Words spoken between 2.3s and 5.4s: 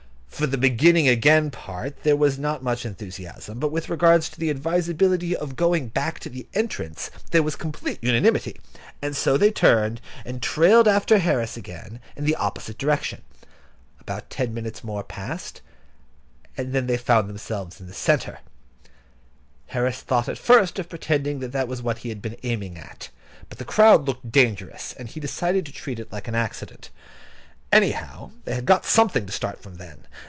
not much enthusiasm; but with regard to the advisability